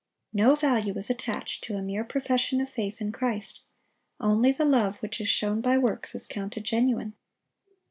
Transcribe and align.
No 0.33 0.55
value 0.55 0.97
is 0.97 1.11
attached 1.11 1.63
to 1.65 1.75
a 1.77 1.81
mere 1.83 2.03
profession 2.03 2.59
of 2.59 2.71
faith 2.71 3.01
in 3.01 3.11
Christ; 3.11 3.61
only 4.19 4.51
the 4.51 4.65
love 4.65 4.97
which 4.97 5.21
is 5.21 5.29
shown 5.29 5.61
by 5.61 5.77
works 5.77 6.15
is 6.15 6.25
counted 6.25 6.63
genuine. 6.63 7.13